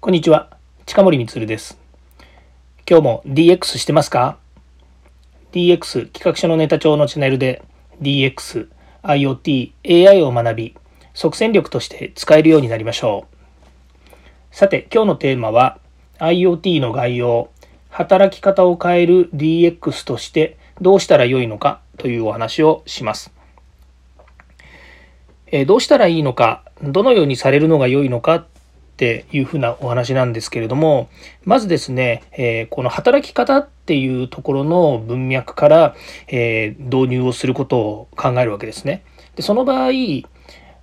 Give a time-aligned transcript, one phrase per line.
[0.00, 1.76] こんにちは、近森光です。
[2.88, 4.38] 今日も DX してますか
[5.50, 7.64] ?DX 企画書のネタ帳のチャンネルで
[8.00, 8.68] DX、
[9.02, 9.72] IoT、
[10.08, 10.76] AI を学び、
[11.14, 13.26] 即戦力として使えるようになりましょ
[14.12, 14.16] う。
[14.52, 15.80] さて、今日のテーマは
[16.20, 17.50] IoT の概要、
[17.90, 21.80] 働き方を変える DX としてどうしたらよいのか？
[21.96, 23.32] というお話をします。
[25.48, 28.46] えどうしたらいいのか、どのようにされるのが良いのか？
[28.98, 31.08] っていうふうなお話なんですけれども
[31.44, 35.94] まずですね、えこの働き方っていうところの文脈から、
[36.26, 39.04] え導入をすることを考えるわけですね。
[39.36, 39.90] でその場合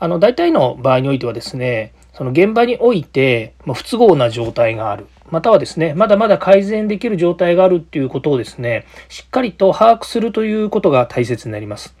[0.00, 11.94] あの大体の場合においてはですねその現場において不都合な状態があるまたはですねまだまだ改善できる状態があるっていうことをですねしっかりと把握するということが大切になります。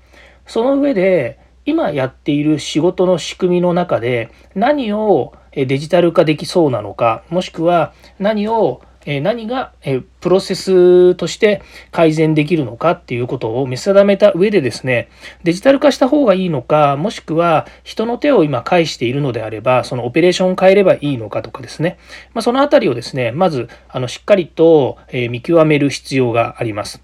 [0.46, 9.72] その上で今やっている仕事の仕組みの中で何をデジタル化できそうなのかもしくは何を何が
[10.20, 15.08] プロセスとして改善できるのかっていうことを見定めた上でですね
[15.42, 21.98] デジタル化した方がいいのかもしくは人の手を今介しているのであればそのオペレーションを変えればいいのかとかですね、
[22.34, 27.02] まあ、その辺りをですねまずあのしっかりと見極める必要があります。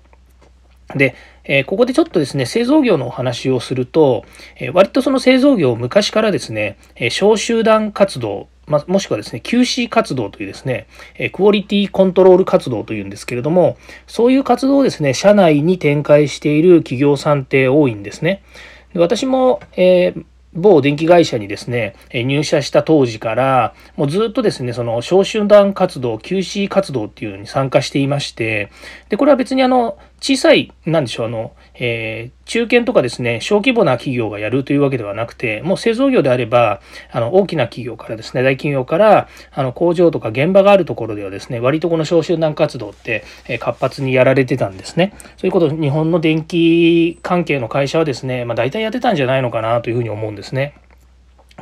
[0.95, 1.17] で
[1.48, 4.25] えここでちょっとですね、製造業のお話をすると、
[4.58, 10.86] え割とその製造業昔からですね、え小集団活動、まもしくはですね、QC 活動というですね、
[11.19, 18.42] えクオリティコントロール活動というんですけれども、そういう活動をですね、社内に展開している企業さんって多いんですね。
[18.92, 20.24] で私も、えー
[20.57, 28.71] 某電気会社にですね、入社した当時から、もうずっとですね、その小集団活動、休止活動っていうのに参加していまして、
[29.09, 36.81] で、これは別にあの、小さい、なんでしょう、あの、えー、中堅とかですね、小規模な企業がやるというわけではなくて、もう製造業であれば、
[37.13, 45.15] あの、大きな企業からですね、大企業から、あの、工場とか現場があるところではですね、割とこの小集団活動って、え活発にやられてたんですね。
[45.37, 50.75] そういうこと、日本の電気関係の会社はですね、まあ大体やってたんじゃないのかなというふうに思うんですね。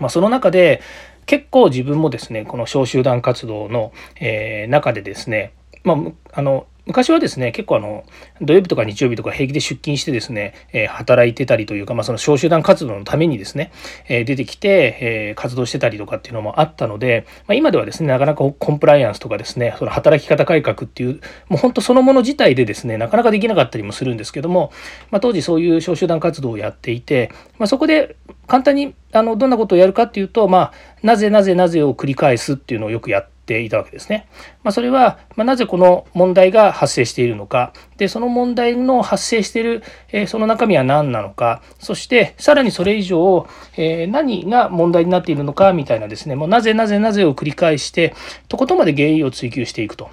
[0.01, 0.81] まあその中で、
[1.27, 5.97] 結構自分もですね、この小集団活動の、え、中でですね、まあ、
[6.33, 8.05] あの、昔はですね結構あの
[8.43, 13.73] 土曜日とか日曜日とか平気で出勤してですね、えー、働いてたりというか、まあ、その小集団活動のためにですね、
[14.09, 24.73] えー、出てきて、えー、活動してたりとかっていうのもあったので、まあ、今ではですねなかなかコンプライアンスとかですねその働き方改革っていうもう本当そのもの自体でですねなかなかできなかったりもするんですけども、
[25.11, 34.27] まあ、当時そういう小集団活動をやっていて、まあ、そこで簡単にあのどんなことをやるかっていうと、まあ、なぜなぜなぜを繰り返すっていうのをよくやっていたわけですね。
[34.63, 48.15] まあ、それは、まあ、なぜこの問題が発生しているのかでその問題の発生している、えー、その中身は何なのかそしてさらにそれ以上、えー、何が問題になっているのかみたいなですねもうなぜなぜなぜを繰り返して
[48.49, 50.11] とことんまで原因を追求していくと。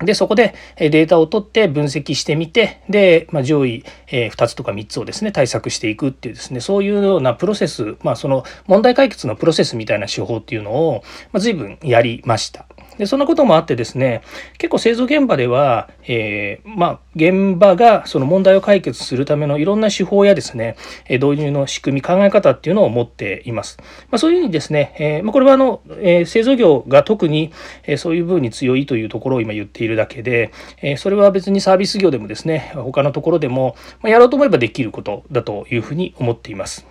[0.00, 12.66] で、そこでデータを取って分析してみて、で、まあ、上位2つとか3つをですね、対策していくっていうですね、そういうようなプロセス、まあ、その問題解決のプロセスみたいな手法っていうのを、まあ、随分やりました。
[12.98, 14.22] でそんなこともあってですね
[14.58, 20.76] 結構製造現場では、えー、まあ、現場がその問題を解決するためのいろんな手法やですね
[21.08, 23.78] 導入の仕組み考え方っていうのを持っています。
[24.10, 27.52] まあ、そういうふうにですね、えー、まあ、これはあの、えー、製造業が特に、
[27.86, 30.52] えそういう部分に強いというところを今言っているだけで、
[30.82, 36.86] えそれは別にサービス業でもですね他のところでも、まやろうと思えばできることだというふうに思っています。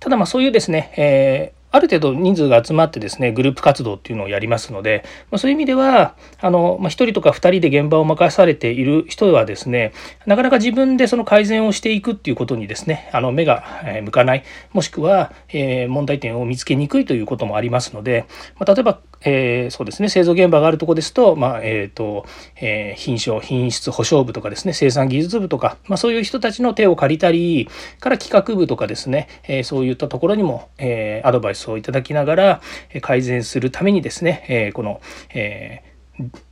[0.00, 9.92] ただまあそういうですね、えある程度人数が集まってですねグループ活動っていうのをやりますので、まあ、そういう意味ではあの、まあ、1人とか2人で現場を任されている人はですね
[10.24, 13.64] なかなか自分でその改善をしていくっていうことにですねあの目が
[14.02, 18.26] 向かないもしくは、えー、問題点を見つけにくいということもありますので、
[18.58, 22.24] まあ、例えばえー、そうですね製造現場があるとこですと,、まあえーと
[22.60, 27.68] えー、品種品質保証部とかですね生産技術部とか、まあ、そういう人たちの手を借りたり
[28.00, 32.60] から企画部とかですね、えー、そういったところにも、え、アドバイスをいただきながら
[33.00, 35.00] 改善するためにですね、え、この、
[35.34, 35.82] え、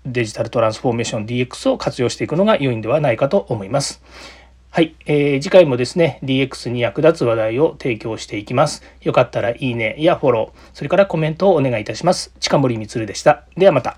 [0.04, 4.02] デジタルトランスフォーメーション DX を活用していくのが良いんではないかと思います。
[4.76, 8.82] はい、えー、次回もですね、DX に役立つ話題を提供していきます。
[9.00, 12.30] よかったらいいねやフォロー、それからコメントをお願いいたします。
[12.40, 13.44] 近森光でした。
[13.56, 13.96] ではまた。